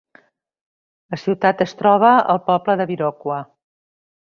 [1.15, 3.41] La ciutat es troba al poble de Viroqua.